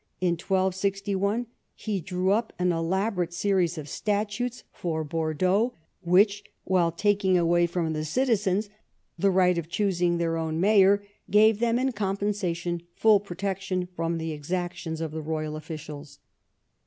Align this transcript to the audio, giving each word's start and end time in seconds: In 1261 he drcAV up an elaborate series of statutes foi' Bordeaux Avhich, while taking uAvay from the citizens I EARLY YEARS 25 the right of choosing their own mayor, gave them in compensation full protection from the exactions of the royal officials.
In 0.19 0.29
1261 0.31 1.45
he 1.75 2.01
drcAV 2.01 2.33
up 2.35 2.53
an 2.57 2.71
elaborate 2.71 3.31
series 3.31 3.77
of 3.77 3.87
statutes 3.87 4.63
foi' 4.73 5.03
Bordeaux 5.03 5.75
Avhich, 6.07 6.41
while 6.63 6.91
taking 6.91 7.35
uAvay 7.35 7.69
from 7.69 7.93
the 7.93 8.03
citizens 8.03 8.65
I 8.65 8.69
EARLY 8.69 8.77
YEARS 8.77 9.21
25 9.21 9.21
the 9.21 9.31
right 9.37 9.57
of 9.59 9.69
choosing 9.69 10.17
their 10.17 10.37
own 10.37 10.59
mayor, 10.59 11.03
gave 11.29 11.59
them 11.59 11.77
in 11.77 11.91
compensation 11.91 12.81
full 12.95 13.19
protection 13.19 13.87
from 13.95 14.17
the 14.17 14.31
exactions 14.31 15.01
of 15.01 15.11
the 15.11 15.21
royal 15.21 15.55
officials. 15.55 16.17